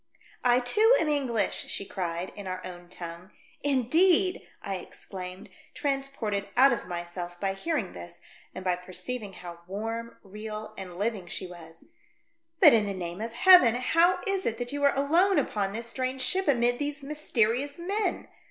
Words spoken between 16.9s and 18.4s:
mysterious men